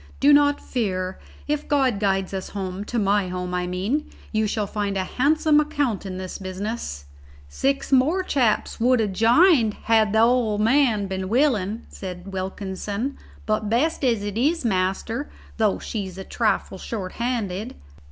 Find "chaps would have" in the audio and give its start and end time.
8.23-9.11